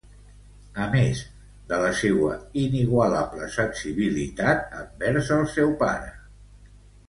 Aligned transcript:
A 0.85 0.87
més 0.95 1.19
de 1.73 1.79
la 1.83 1.91
seua 1.99 2.33
inigualable 2.63 3.51
sensibilitat 3.59 4.75
envers 4.83 5.33
el 5.41 5.49
seu 5.57 5.75
pare. 5.87 6.13